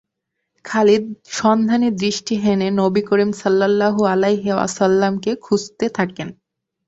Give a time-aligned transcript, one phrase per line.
[0.65, 1.03] খালিদ
[1.31, 6.27] সন্ধানী দৃষ্টি হেনে নবী করীম সাল্লাল্লাহু আলাইহি ওয়াসাল্লাম-কে খুঁজতে থাকেন।